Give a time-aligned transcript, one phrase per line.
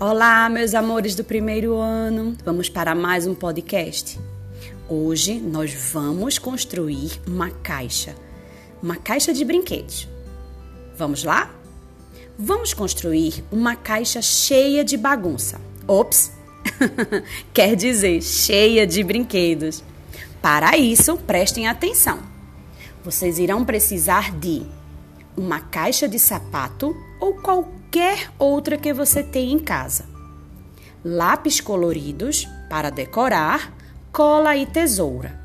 [0.00, 2.36] Olá, meus amores do primeiro ano.
[2.44, 4.18] Vamos para mais um podcast.
[4.88, 8.16] Hoje nós vamos construir uma caixa,
[8.82, 10.08] uma caixa de brinquedos.
[10.96, 11.54] Vamos lá?
[12.36, 15.60] Vamos construir uma caixa cheia de bagunça.
[15.86, 16.32] Ops!
[17.54, 19.84] Quer dizer, cheia de brinquedos.
[20.42, 22.18] Para isso, prestem atenção.
[23.04, 24.66] Vocês irão precisar de
[25.36, 27.83] uma caixa de sapato ou qualquer
[28.38, 30.04] outra que você tenha em casa.
[31.04, 33.72] Lápis coloridos para decorar,
[34.10, 35.38] cola e tesoura.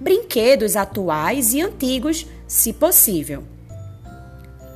[0.00, 3.44] Brinquedos atuais e antigos, se possível.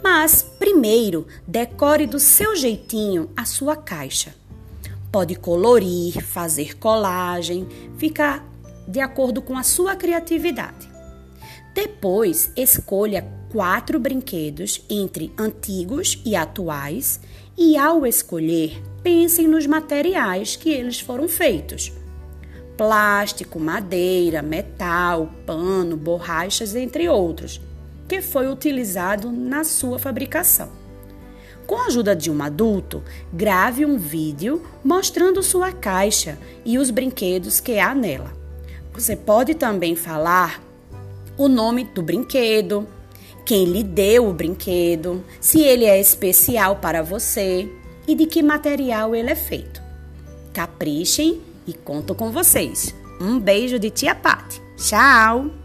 [0.02, 4.34] Mas, primeiro, decore do seu jeitinho a sua caixa.
[5.10, 8.46] Pode colorir, fazer colagem, ficar
[8.86, 10.91] de acordo com a sua criatividade.
[11.74, 17.20] Depois, escolha quatro brinquedos entre antigos e atuais
[17.56, 21.92] e, ao escolher, pensem nos materiais que eles foram feitos:
[22.76, 27.60] plástico, madeira, metal, pano, borrachas, entre outros,
[28.06, 30.70] que foi utilizado na sua fabricação.
[31.66, 33.02] Com a ajuda de um adulto,
[33.32, 38.32] grave um vídeo mostrando sua caixa e os brinquedos que há nela.
[38.92, 40.60] Você pode também falar
[41.36, 42.86] o nome do brinquedo,
[43.44, 47.68] quem lhe deu o brinquedo, se ele é especial para você
[48.06, 49.82] e de que material ele é feito.
[50.52, 52.94] Caprichem e conto com vocês.
[53.20, 54.60] Um beijo de tia Pati.
[54.76, 55.61] Tchau!